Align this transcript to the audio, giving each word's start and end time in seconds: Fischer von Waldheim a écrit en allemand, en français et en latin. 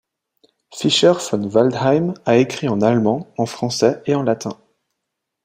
Fischer 0.73 1.13
von 1.19 1.53
Waldheim 1.53 2.15
a 2.25 2.37
écrit 2.37 2.67
en 2.67 2.81
allemand, 2.81 3.27
en 3.37 3.45
français 3.45 4.01
et 4.07 4.15
en 4.15 4.23
latin. 4.23 4.57